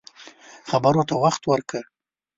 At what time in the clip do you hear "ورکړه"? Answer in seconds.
1.47-1.81